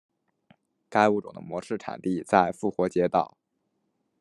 [0.89, 3.37] 该物种的模式产地在复活节岛。